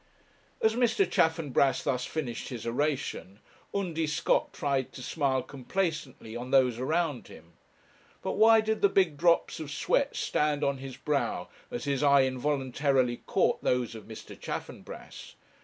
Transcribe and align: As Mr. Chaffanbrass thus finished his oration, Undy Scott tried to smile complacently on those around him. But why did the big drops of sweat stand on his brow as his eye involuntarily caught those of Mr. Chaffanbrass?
As 0.63 0.73
Mr. 0.73 1.07
Chaffanbrass 1.07 1.83
thus 1.83 2.07
finished 2.07 2.49
his 2.49 2.65
oration, 2.65 3.37
Undy 3.71 4.07
Scott 4.07 4.51
tried 4.51 4.91
to 4.93 5.03
smile 5.03 5.43
complacently 5.43 6.35
on 6.35 6.49
those 6.49 6.79
around 6.79 7.27
him. 7.27 7.53
But 8.23 8.31
why 8.31 8.61
did 8.61 8.81
the 8.81 8.89
big 8.89 9.15
drops 9.15 9.59
of 9.59 9.69
sweat 9.69 10.15
stand 10.15 10.63
on 10.63 10.79
his 10.79 10.97
brow 10.97 11.49
as 11.69 11.83
his 11.83 12.01
eye 12.01 12.21
involuntarily 12.23 13.17
caught 13.27 13.61
those 13.63 13.93
of 13.93 14.07
Mr. 14.07 14.35
Chaffanbrass? 14.35 15.35